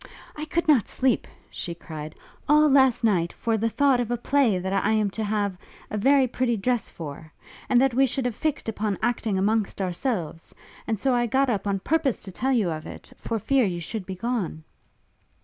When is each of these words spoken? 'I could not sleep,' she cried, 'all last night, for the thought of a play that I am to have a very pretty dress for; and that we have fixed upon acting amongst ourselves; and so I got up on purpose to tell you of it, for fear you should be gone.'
'I 0.35 0.45
could 0.45 0.67
not 0.67 0.87
sleep,' 0.87 1.27
she 1.51 1.75
cried, 1.75 2.15
'all 2.49 2.67
last 2.67 3.03
night, 3.03 3.31
for 3.31 3.55
the 3.55 3.69
thought 3.69 3.99
of 3.99 4.09
a 4.09 4.17
play 4.17 4.57
that 4.57 4.73
I 4.73 4.93
am 4.93 5.11
to 5.11 5.23
have 5.23 5.55
a 5.91 5.97
very 5.99 6.25
pretty 6.25 6.57
dress 6.57 6.89
for; 6.89 7.31
and 7.69 7.79
that 7.79 7.93
we 7.93 8.07
have 8.07 8.35
fixed 8.35 8.67
upon 8.67 8.97
acting 9.03 9.37
amongst 9.37 9.79
ourselves; 9.79 10.55
and 10.87 10.97
so 10.97 11.13
I 11.13 11.27
got 11.27 11.51
up 11.51 11.67
on 11.67 11.77
purpose 11.81 12.23
to 12.23 12.31
tell 12.31 12.51
you 12.51 12.71
of 12.71 12.87
it, 12.87 13.13
for 13.15 13.37
fear 13.37 13.65
you 13.65 13.79
should 13.79 14.07
be 14.07 14.15
gone.' 14.15 14.63